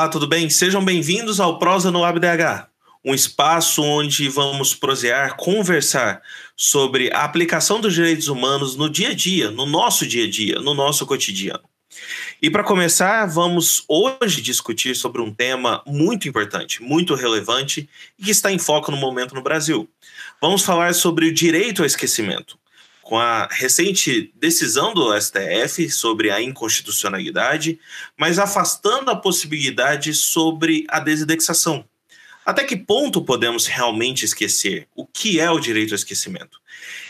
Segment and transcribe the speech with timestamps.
[0.00, 0.48] Olá, tudo bem?
[0.48, 2.68] Sejam bem-vindos ao Prosa no AbDH,
[3.04, 6.22] um espaço onde vamos prosear, conversar
[6.56, 10.58] sobre a aplicação dos direitos humanos no dia a dia, no nosso dia a dia,
[10.58, 11.60] no nosso cotidiano.
[12.40, 17.86] E para começar, vamos hoje discutir sobre um tema muito importante, muito relevante
[18.18, 19.86] e que está em foco no momento no Brasil.
[20.40, 22.58] Vamos falar sobre o direito ao esquecimento.
[23.10, 27.80] Com a recente decisão do STF sobre a inconstitucionalidade,
[28.16, 31.84] mas afastando a possibilidade sobre a desindexação.
[32.46, 34.86] Até que ponto podemos realmente esquecer?
[34.94, 36.60] O que é o direito ao esquecimento?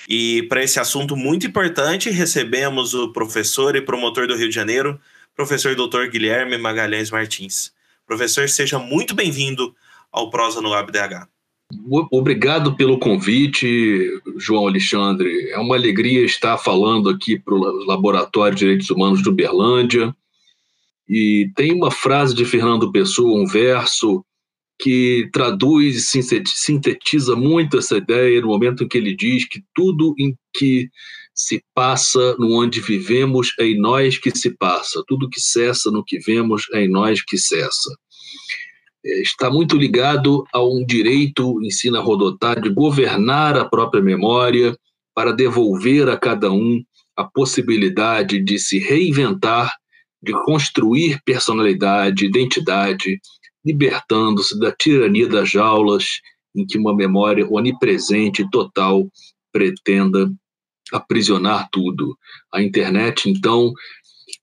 [0.09, 4.99] E para esse assunto muito importante, recebemos o professor e promotor do Rio de Janeiro,
[5.37, 6.07] professor Dr.
[6.11, 7.75] Guilherme Magalhães Martins.
[8.07, 9.77] Professor, seja muito bem-vindo
[10.11, 11.29] ao Prosa no AbDH.
[12.11, 15.51] Obrigado pelo convite, João Alexandre.
[15.51, 20.15] É uma alegria estar falando aqui para o Laboratório de Direitos Humanos de Uberlândia.
[21.09, 24.25] E tem uma frase de Fernando Pessoa, um verso,
[24.81, 30.15] que traduz e sintetiza muito essa ideia no momento em que ele diz que tudo
[30.19, 30.89] em que
[31.35, 36.05] se passa no onde vivemos é em nós que se passa, tudo que cessa no
[36.05, 37.91] que vemos é em nós que cessa.
[39.05, 44.77] É, está muito ligado a um direito, ensina Rodotá, de governar a própria memória
[45.15, 46.83] para devolver a cada um
[47.17, 49.73] a possibilidade de se reinventar,
[50.23, 53.19] de construir personalidade, identidade,
[53.65, 56.07] libertando-se da tirania das jaulas
[56.55, 59.07] em que uma memória onipresente total
[59.53, 60.31] pretenda
[60.93, 62.17] aprisionar tudo.
[62.53, 63.73] A internet, então,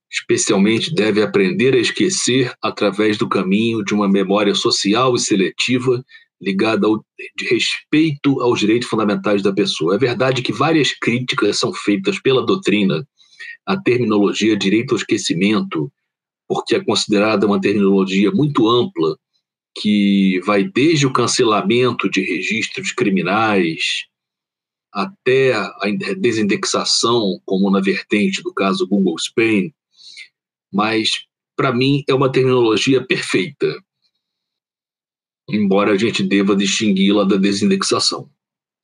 [0.10, 6.04] especialmente deve aprender a esquecer através do caminho de uma memória social e seletiva
[6.40, 7.04] ligada ao,
[7.36, 9.96] de respeito aos direitos fundamentais da pessoa.
[9.96, 13.06] É verdade que várias críticas são feitas pela doutrina
[13.66, 15.92] à terminologia direito ao esquecimento,
[16.48, 19.18] porque é considerada uma terminologia muito ampla,
[19.80, 24.06] que vai desde o cancelamento de registros criminais
[24.92, 25.72] até a
[26.18, 29.72] desindexação, como na vertente do caso Google Spain,
[30.78, 31.24] mas
[31.56, 33.66] para mim é uma terminologia perfeita,
[35.50, 38.30] embora a gente deva distingui-la da desindexação.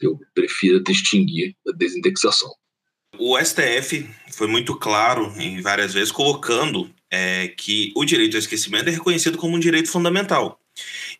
[0.01, 2.51] Eu prefiro distinguir a desindexação.
[3.19, 8.87] O STF foi muito claro em várias vezes colocando é, que o direito ao esquecimento
[8.87, 10.59] é reconhecido como um direito fundamental.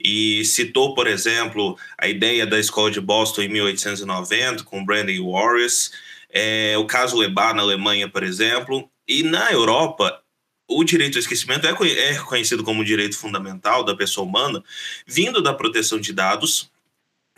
[0.03, 5.91] E citou, por exemplo, a ideia da escola de Boston em 1890, com Brandon Warris,
[6.31, 10.22] é, o caso Lebas na Alemanha, por exemplo, e na Europa,
[10.67, 14.63] o direito ao esquecimento é, é reconhecido como um direito fundamental da pessoa humana,
[15.05, 16.71] vindo da proteção de dados,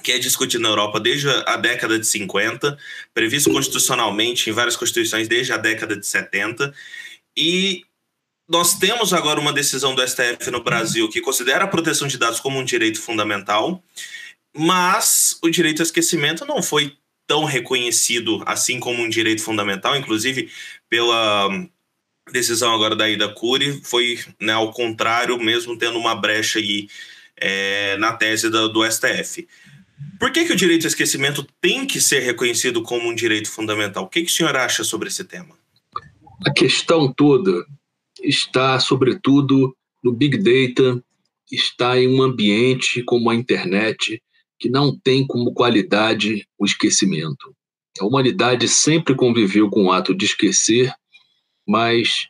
[0.03, 2.77] que é discutido na Europa desde a década de 50,
[3.13, 6.73] previsto constitucionalmente em várias constituições desde a década de 70,
[7.35, 7.83] e
[8.47, 12.39] nós temos agora uma decisão do STF no Brasil que considera a proteção de dados
[12.39, 13.83] como um direito fundamental,
[14.55, 16.95] mas o direito ao esquecimento não foi
[17.27, 20.51] tão reconhecido assim como um direito fundamental, inclusive
[20.87, 21.49] pela
[22.31, 26.87] decisão agora da Ida Cury, foi né, ao contrário, mesmo tendo uma brecha aí
[27.37, 29.47] é, na tese do, do STF.
[30.19, 34.03] Por que, que o direito ao esquecimento tem que ser reconhecido como um direito fundamental?
[34.03, 35.55] O que, que o senhor acha sobre esse tema?
[36.45, 37.65] A questão toda
[38.21, 41.03] está, sobretudo, no Big Data,
[41.51, 44.21] está em um ambiente como a internet,
[44.59, 47.55] que não tem como qualidade o esquecimento.
[47.99, 50.93] A humanidade sempre conviveu com o ato de esquecer,
[51.67, 52.27] mas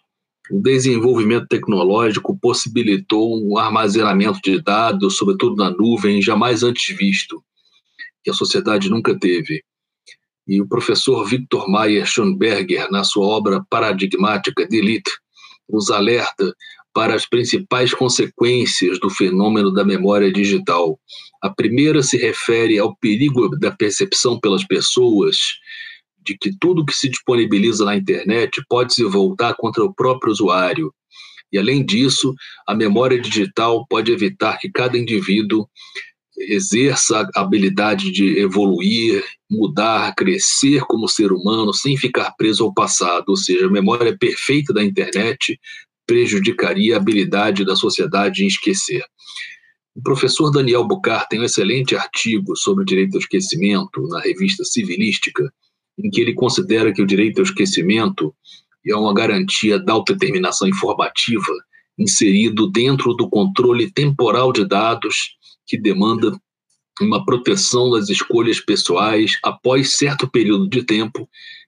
[0.50, 7.44] o desenvolvimento tecnológico possibilitou um armazenamento de dados, sobretudo na nuvem, jamais antes visto,
[8.24, 9.64] que a sociedade nunca teve.
[10.48, 15.12] E o professor Victor Mayer Schoenberger, na sua obra paradigmática Delete,
[15.68, 16.54] nos alerta
[16.94, 20.98] para as principais consequências do fenômeno da memória digital.
[21.42, 25.36] A primeira se refere ao perigo da percepção pelas pessoas
[26.26, 30.94] de que tudo que se disponibiliza na internet pode se voltar contra o próprio usuário.
[31.52, 32.34] E, além disso,
[32.68, 35.68] a memória digital pode evitar que cada indivíduo
[36.38, 43.30] exerça a habilidade de evoluir, mudar, crescer como ser humano sem ficar preso ao passado,
[43.30, 45.58] ou seja, a memória perfeita da internet
[46.06, 49.04] prejudicaria a habilidade da sociedade em esquecer.
[49.96, 54.66] O professor Daniel Bucar tem um excelente artigo sobre o direito ao esquecimento na revista
[54.66, 55.50] Civilística,
[55.98, 58.34] em que ele considera que o direito ao esquecimento
[58.88, 61.54] é uma garantia da autodeterminação informativa
[61.98, 66.38] inserido dentro do controle temporal de dados que demanda
[67.02, 71.28] uma proteção das escolhas pessoais após certo período de tempo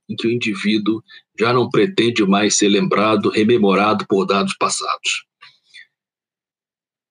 [0.09, 1.03] em que o indivíduo
[1.38, 5.25] já não pretende mais ser lembrado, rememorado por dados passados.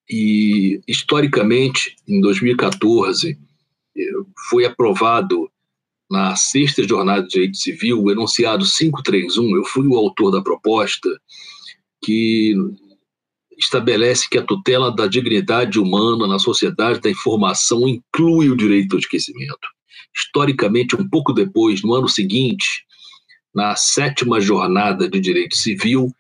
[0.08, 3.38] E, historicamente, em 2014,
[4.48, 5.50] foi aprovado
[6.10, 9.56] na sexta jornada de direito civil o enunciado 531.
[9.56, 11.08] Eu fui o autor da proposta
[12.02, 12.54] que
[13.58, 19.00] estabelece que a tutela da dignidade humana na sociedade da informação inclui o direito ao
[19.00, 19.68] esquecimento.
[20.14, 22.66] Historicamente, um pouco depois, no ano seguinte,
[23.54, 26.12] na sétima jornada de direito civil,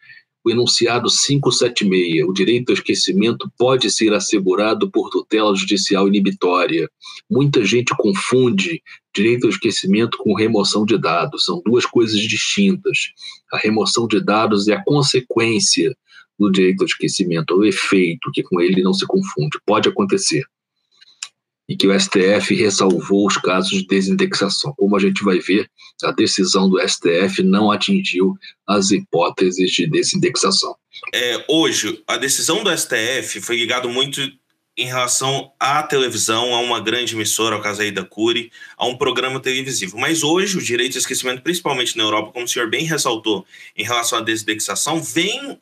[0.46, 6.88] o enunciado 576, o direito ao esquecimento pode ser assegurado por tutela judicial inibitória.
[7.28, 8.80] Muita gente confunde
[9.12, 13.08] direito ao esquecimento com remoção de dados, são duas coisas distintas.
[13.52, 15.96] A remoção de dados é a consequência
[16.38, 20.44] do direito ao esquecimento, o efeito que com ele não se confunde, pode acontecer.
[21.68, 24.72] E que o STF ressalvou os casos de desindexação.
[24.76, 25.68] Como a gente vai ver,
[26.04, 28.36] a decisão do STF não atingiu
[28.66, 30.76] as hipóteses de desindexação.
[31.12, 34.20] É, hoje, a decisão do STF foi ligado muito
[34.76, 38.96] em relação à televisão, a uma grande emissora, ao caso aí da Cury, a um
[38.96, 39.96] programa televisivo.
[39.98, 43.84] Mas hoje, o direito ao esquecimento, principalmente na Europa, como o senhor bem ressaltou, em
[43.84, 45.58] relação à desindexação, vem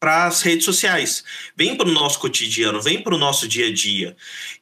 [0.00, 1.24] para as redes sociais,
[1.56, 4.16] vem para o nosso cotidiano, vem para o nosso dia a dia.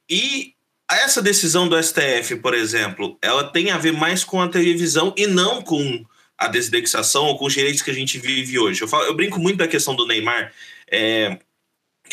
[0.09, 0.53] E
[0.91, 5.25] essa decisão do STF, por exemplo, ela tem a ver mais com a televisão e
[5.27, 6.05] não com
[6.37, 8.81] a desindexação ou com os direitos que a gente vive hoje.
[8.81, 10.51] Eu, falo, eu brinco muito da questão do Neymar.
[10.91, 11.39] É,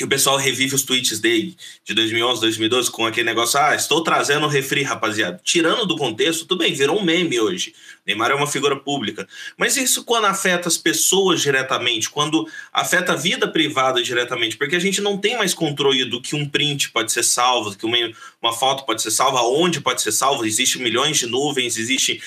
[0.00, 1.54] que o pessoal revive os tweets dele
[1.84, 5.38] de 2011, 2012 com aquele negócio, ah, estou trazendo o refri, rapaziada.
[5.44, 7.74] Tirando do contexto, tudo bem, virou um meme hoje.
[8.06, 9.28] Neymar é uma figura pública.
[9.58, 14.78] Mas isso quando afeta as pessoas diretamente, quando afeta a vida privada diretamente, porque a
[14.80, 17.98] gente não tem mais controle do que um print pode ser salvo, que uma,
[18.40, 22.22] uma foto pode ser salva, onde pode ser salvo, existe milhões de nuvens, existe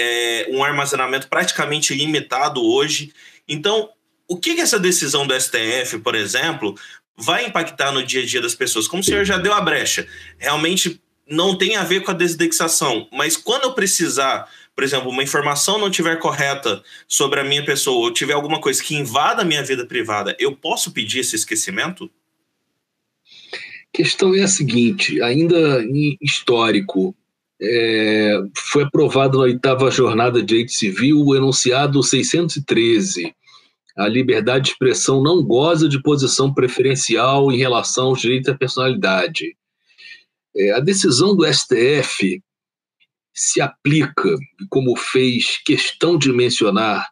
[0.00, 3.12] é, um armazenamento praticamente ilimitado hoje.
[3.46, 3.88] Então,
[4.26, 6.74] o que, que essa decisão do STF, por exemplo,
[7.16, 8.88] vai impactar no dia a dia das pessoas?
[8.88, 10.06] Como o senhor já deu a brecha,
[10.38, 15.22] realmente não tem a ver com a desindexação, mas quando eu precisar, por exemplo, uma
[15.22, 19.44] informação não tiver correta sobre a minha pessoa, ou tiver alguma coisa que invada a
[19.44, 22.10] minha vida privada, eu posso pedir esse esquecimento?
[23.94, 27.14] A questão é a seguinte, ainda em histórico,
[27.60, 33.34] é, foi aprovado na oitava jornada de direito civil o enunciado 613,
[33.96, 39.56] a liberdade de expressão não goza de posição preferencial em relação aos direitos da personalidade.
[40.56, 42.42] É, a decisão do STF
[43.32, 44.36] se aplica,
[44.68, 47.08] como fez questão de mencionar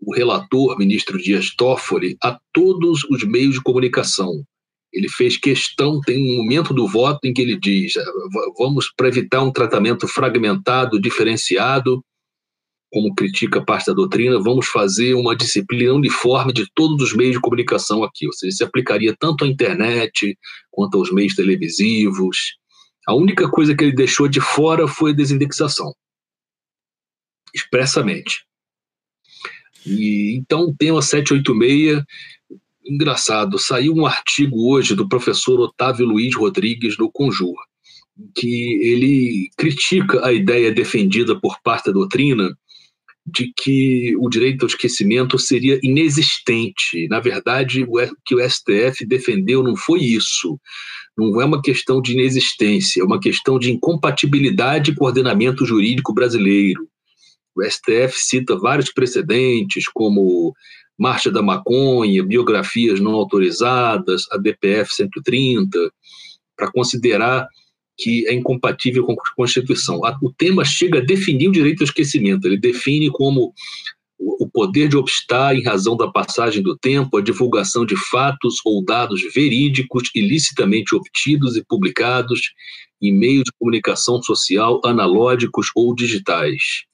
[0.00, 4.42] o relator, ministro Dias Toffoli, a todos os meios de comunicação.
[4.92, 7.94] Ele fez questão, tem um momento do voto em que ele diz:
[8.58, 12.04] vamos para evitar um tratamento fragmentado, diferenciado,
[12.92, 17.40] como critica parte da doutrina, vamos fazer uma disciplina uniforme de todos os meios de
[17.40, 18.26] comunicação aqui.
[18.26, 20.38] Ou seja, se aplicaria tanto à internet
[20.70, 22.58] quanto aos meios televisivos.
[23.08, 25.94] A única coisa que ele deixou de fora foi a desindexação.
[27.54, 28.44] Expressamente.
[29.86, 32.04] E, então, o tema 786,
[32.84, 37.56] engraçado, saiu um artigo hoje do professor Otávio Luiz Rodrigues no Conjur,
[38.34, 42.54] que ele critica a ideia defendida por parte da doutrina
[43.24, 47.06] de que o direito ao esquecimento seria inexistente.
[47.08, 50.58] Na verdade, o que o STF defendeu não foi isso.
[51.16, 56.12] Não é uma questão de inexistência, é uma questão de incompatibilidade com o ordenamento jurídico
[56.12, 56.88] brasileiro.
[57.54, 60.54] O STF cita vários precedentes, como
[60.98, 65.78] Marcha da Maconha, biografias não autorizadas, a DPF 130,
[66.56, 67.46] para considerar
[67.96, 70.00] que é incompatível com a Constituição.
[70.22, 72.46] O tema chega a definir o direito ao esquecimento.
[72.46, 73.52] Ele define como
[74.18, 78.84] o poder de obstar, em razão da passagem do tempo, a divulgação de fatos ou
[78.84, 82.40] dados verídicos ilicitamente obtidos e publicados
[83.00, 86.84] em meios de comunicação social analógicos ou digitais.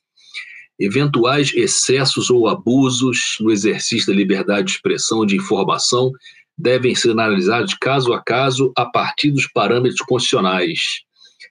[0.78, 6.12] Eventuais excessos ou abusos no exercício da liberdade de expressão de informação
[6.58, 10.80] devem ser analisados caso a caso a partir dos parâmetros constitucionais,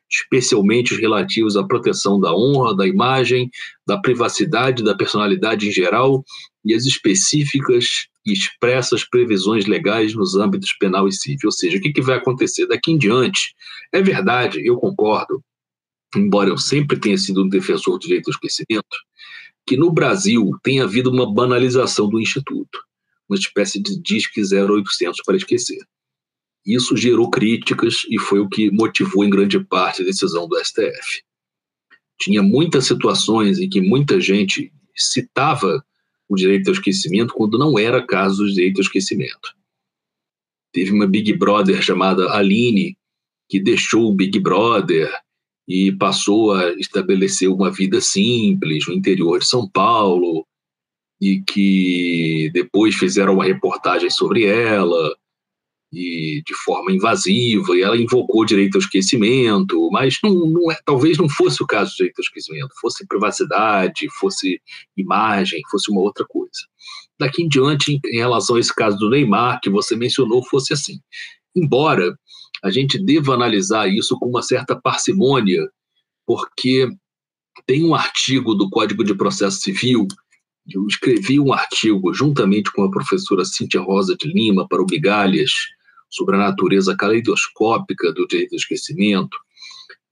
[0.09, 3.49] especialmente os relativos à proteção da honra, da imagem,
[3.85, 6.23] da privacidade, da personalidade em geral
[6.65, 11.39] e as específicas e expressas previsões legais nos âmbitos penal e civil.
[11.45, 13.55] Ou seja, o que, vai acontecer daqui em diante?
[13.93, 15.41] É verdade, eu concordo,
[16.13, 18.97] embora eu sempre tenha sido um defensor do direito ao esquecimento,
[19.65, 22.79] que no Brasil tem havido uma banalização do Instituto
[23.29, 25.79] uma espécie de disque 0800 para esquecer.
[26.65, 31.23] Isso gerou críticas e foi o que motivou em grande parte a decisão do STF.
[32.19, 35.83] Tinha muitas situações em que muita gente citava
[36.27, 39.55] o direito ao esquecimento quando não era caso do direito ao esquecimento.
[40.73, 42.97] Teve uma Big Brother chamada Aline,
[43.49, 45.11] que deixou o Big Brother
[45.67, 50.46] e passou a estabelecer uma vida simples no interior de São Paulo,
[51.19, 55.15] e que depois fizeram uma reportagem sobre ela
[55.91, 61.17] e de forma invasiva, e ela invocou direito ao esquecimento, mas não, não é, talvez
[61.17, 64.61] não fosse o caso de direito ao esquecimento, fosse privacidade, fosse
[64.97, 66.51] imagem, fosse uma outra coisa.
[67.19, 70.99] Daqui em diante, em relação a esse caso do Neymar, que você mencionou, fosse assim.
[71.55, 72.17] Embora
[72.63, 75.67] a gente deva analisar isso com uma certa parcimônia,
[76.25, 76.89] porque
[77.65, 80.07] tem um artigo do Código de Processo Civil
[80.69, 85.51] eu escrevi um artigo juntamente com a professora Cíntia Rosa de Lima para o Migalhas
[86.09, 89.37] sobre a natureza caleidoscópica do direito ao esquecimento,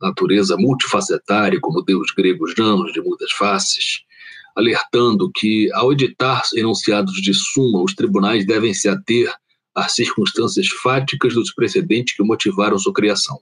[0.01, 4.01] natureza multifacetária, como Deus grego Janos de muitas faces,
[4.55, 9.33] alertando que, ao editar enunciados de suma, os tribunais devem se ater
[9.74, 13.38] às circunstâncias fáticas dos precedentes que motivaram sua criação.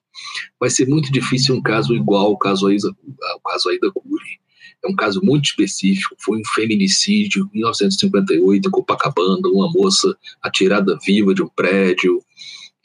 [0.60, 2.89] Vai ser muito difícil um caso igual ao caso Aida,
[3.34, 4.42] ao caso Aida Cury
[4.84, 11.00] é um caso muito específico, foi um feminicídio em 1958 em Copacabana, uma moça atirada
[11.06, 12.22] viva de um prédio,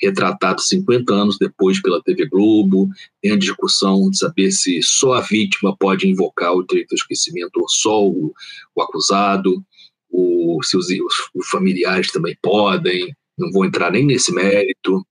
[0.01, 2.89] retratado 50 anos depois pela TV Globo,
[3.21, 7.61] tem a discussão de saber se só a vítima pode invocar o direito ao esquecimento
[7.61, 8.33] ou só o,
[8.77, 9.65] o acusado,
[10.09, 10.87] o, se os,
[11.35, 15.05] os familiares também podem, não vou entrar nem nesse mérito.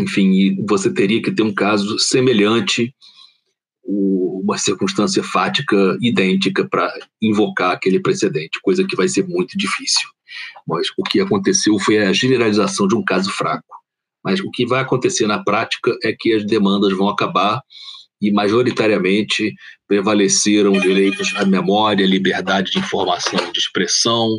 [0.00, 2.94] Enfim, você teria que ter um caso semelhante
[3.90, 10.08] uma circunstância fática idêntica para invocar aquele precedente, coisa que vai ser muito difícil.
[10.66, 13.80] Mas o que aconteceu foi a generalização de um caso fraco.
[14.24, 17.60] Mas o que vai acontecer na prática é que as demandas vão acabar
[18.20, 19.54] e, majoritariamente,
[19.88, 24.38] prevaleceram direitos à memória, liberdade de informação de expressão.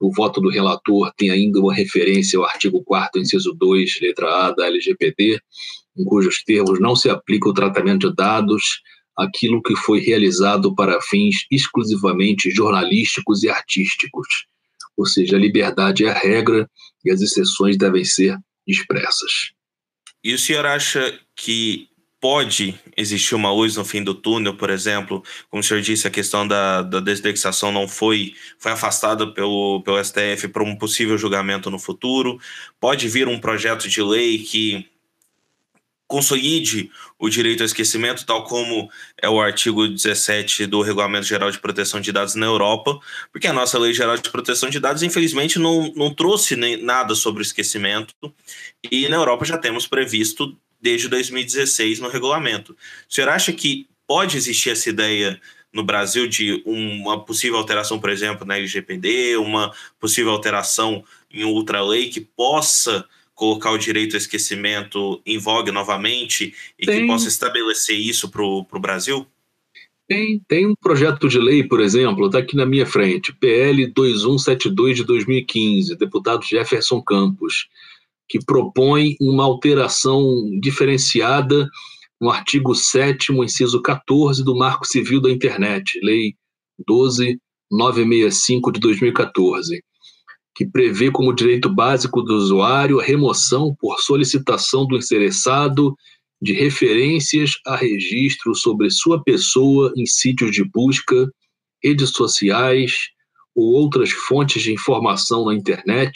[0.00, 4.50] O voto do relator tem ainda uma referência ao artigo 4, inciso 2, letra A
[4.50, 5.40] da LGPD,
[5.96, 8.80] em cujos termos não se aplica o tratamento de dados
[9.16, 14.26] aquilo que foi realizado para fins exclusivamente jornalísticos e artísticos.
[14.96, 16.68] Ou seja, a liberdade é a regra
[17.04, 19.52] e as exceções devem ser expressas.
[20.22, 21.88] E o senhor acha que
[22.20, 26.10] pode existir uma luz no fim do túnel, por exemplo, como o senhor disse, a
[26.10, 31.70] questão da, da desindexação não foi, foi afastada pelo, pelo STF para um possível julgamento
[31.70, 32.38] no futuro.
[32.78, 34.86] Pode vir um projeto de lei que
[36.10, 36.90] consolide
[37.20, 42.00] o direito ao esquecimento, tal como é o artigo 17 do Regulamento Geral de Proteção
[42.00, 42.98] de Dados na Europa,
[43.30, 47.14] porque a nossa Lei Geral de Proteção de Dados, infelizmente, não, não trouxe nem nada
[47.14, 48.12] sobre o esquecimento,
[48.90, 52.72] e na Europa já temos previsto desde 2016 no regulamento.
[53.08, 55.40] O senhor acha que pode existir essa ideia
[55.72, 61.80] no Brasil de uma possível alteração, por exemplo, na LGPD, uma possível alteração em outra
[61.84, 63.06] lei que possa
[63.40, 67.00] colocar o direito ao esquecimento em vogue novamente e tem.
[67.00, 69.26] que possa estabelecer isso para o Brasil?
[70.06, 74.96] Tem, tem um projeto de lei, por exemplo, está aqui na minha frente, PL 2172
[74.98, 77.66] de 2015, deputado Jefferson Campos,
[78.28, 80.22] que propõe uma alteração
[80.60, 81.66] diferenciada
[82.20, 86.34] no artigo 7 inciso 14 do Marco Civil da Internet, Lei
[86.86, 89.82] 12965 de 2014
[90.60, 95.96] que prevê como direito básico do usuário a remoção por solicitação do interessado
[96.38, 101.32] de referências a registro sobre sua pessoa em sítios de busca,
[101.82, 103.08] redes sociais
[103.56, 106.12] ou outras fontes de informação na internet,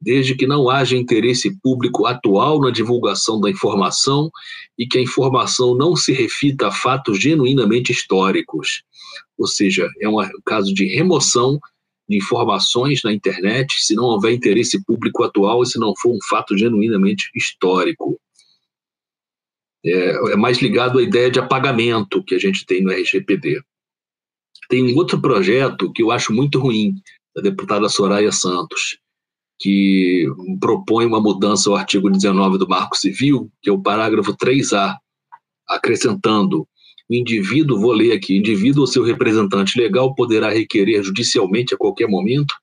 [0.00, 4.28] desde que não haja interesse público atual na divulgação da informação
[4.76, 8.82] e que a informação não se refita a fatos genuinamente históricos.
[9.38, 11.60] Ou seja, é um caso de remoção
[12.08, 16.18] de informações na internet se não houver interesse público atual e se não for um
[16.28, 18.18] fato genuinamente histórico.
[19.84, 23.60] É, é mais ligado à ideia de apagamento que a gente tem no RGPD.
[24.68, 26.94] Tem um outro projeto que eu acho muito ruim,
[27.34, 28.98] da deputada Soraya Santos,
[29.60, 30.26] que
[30.60, 34.96] propõe uma mudança ao artigo 19 do Marco Civil, que é o parágrafo 3A,
[35.66, 36.66] acrescentando
[37.10, 42.54] indivíduo, vou ler aqui, indivíduo ou seu representante legal poderá requerer judicialmente a qualquer momento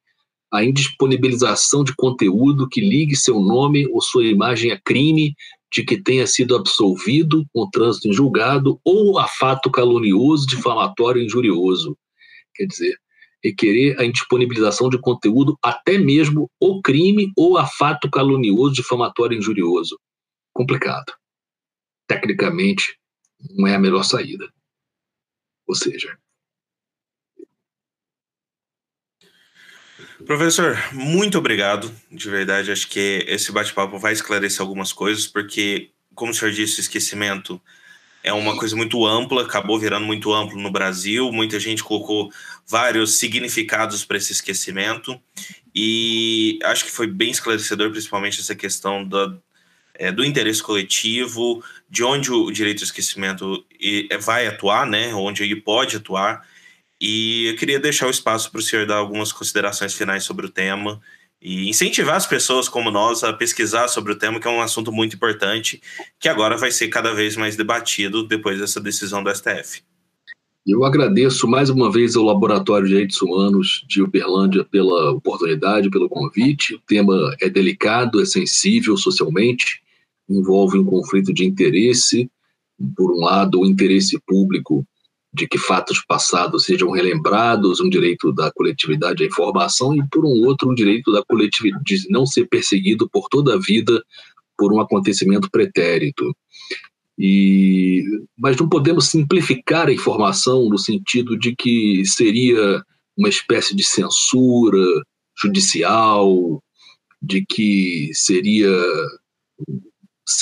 [0.52, 5.36] a indisponibilização de conteúdo que ligue seu nome ou sua imagem a crime
[5.72, 11.26] de que tenha sido absolvido com trânsito em julgado ou a fato calunioso, difamatório e
[11.26, 11.98] injurioso.
[12.54, 12.96] Quer dizer,
[13.44, 19.40] requerer a indisponibilização de conteúdo até mesmo o crime ou a fato calunioso, difamatório e
[19.40, 20.00] injurioso.
[20.54, 21.12] Complicado.
[22.08, 22.98] Tecnicamente,
[23.52, 24.48] não é a melhor saída.
[25.68, 26.18] Ou seja.
[30.26, 31.92] Professor, muito obrigado.
[32.12, 36.82] De verdade, acho que esse bate-papo vai esclarecer algumas coisas, porque, como o senhor disse,
[36.82, 37.62] esquecimento
[38.24, 41.32] é uma coisa muito ampla, acabou virando muito amplo no Brasil.
[41.32, 42.32] Muita gente colocou
[42.66, 45.22] vários significados para esse esquecimento,
[45.76, 49.38] e acho que foi bem esclarecedor, principalmente essa questão da,
[49.96, 53.66] é, do interesse coletivo, de onde o direito ao esquecimento
[54.22, 55.14] vai atuar, né?
[55.14, 56.42] Onde ele pode atuar
[57.00, 60.50] e eu queria deixar o espaço para o senhor dar algumas considerações finais sobre o
[60.50, 61.02] tema
[61.42, 64.92] e incentivar as pessoas como nós a pesquisar sobre o tema, que é um assunto
[64.92, 65.82] muito importante,
[66.20, 69.84] que agora vai ser cada vez mais debatido depois dessa decisão do STF.
[70.66, 76.10] Eu agradeço mais uma vez ao Laboratório de Direitos Humanos de Uberlândia pela oportunidade, pelo
[76.10, 76.74] convite.
[76.74, 79.84] O tema é delicado, é sensível socialmente,
[80.30, 82.30] envolve um conflito de interesse.
[82.96, 84.86] Por um lado, o interesse público
[85.34, 90.46] de que fatos passados sejam relembrados, um direito da coletividade à informação e, por um
[90.46, 94.02] outro, um direito da coletividade de não ser perseguido por toda a vida
[94.58, 96.34] por um acontecimento pretérito.
[97.20, 98.04] E,
[98.38, 102.82] mas não podemos simplificar a informação no sentido de que seria
[103.18, 104.86] uma espécie de censura
[105.38, 106.62] judicial,
[107.22, 108.70] de que seria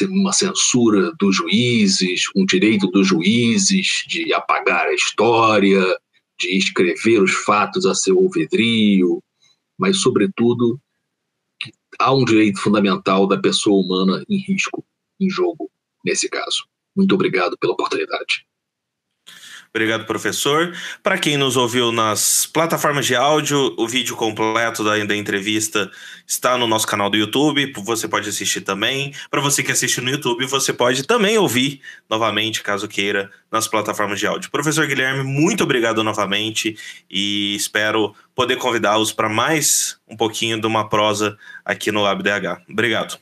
[0.10, 5.82] uma censura dos juízes, um direito dos juízes de apagar a história,
[6.40, 9.22] de escrever os fatos a seu alvedrio,
[9.78, 10.80] mas, sobretudo,
[12.00, 14.86] há um direito fundamental da pessoa humana em risco,
[15.20, 15.70] em jogo,
[16.04, 16.66] nesse caso.
[16.96, 18.46] Muito obrigado pela oportunidade.
[19.76, 20.72] Obrigado, professor.
[21.02, 25.90] Para quem nos ouviu nas plataformas de áudio, o vídeo completo da, da entrevista
[26.28, 27.74] está no nosso canal do YouTube.
[27.78, 29.16] Você pode assistir também.
[29.32, 34.20] Para você que assiste no YouTube, você pode também ouvir novamente, caso queira, nas plataformas
[34.20, 34.52] de áudio.
[34.52, 36.78] Professor Guilherme, muito obrigado novamente
[37.10, 42.62] e espero poder convidá-los para mais um pouquinho de uma prosa aqui no LabDH.
[42.70, 43.18] Obrigado.